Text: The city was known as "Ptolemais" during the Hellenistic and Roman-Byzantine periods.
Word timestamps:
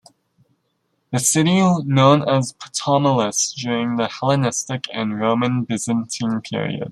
The 1.11 1.19
city 1.19 1.61
was 1.61 1.83
known 1.85 2.27
as 2.27 2.53
"Ptolemais" 2.53 3.53
during 3.53 3.97
the 3.97 4.07
Hellenistic 4.07 4.85
and 4.91 5.19
Roman-Byzantine 5.19 6.41
periods. 6.41 6.89